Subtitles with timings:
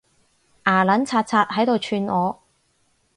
[0.65, 2.41] 牙撚擦擦喺度串我